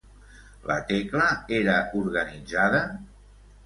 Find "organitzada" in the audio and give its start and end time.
2.03-2.85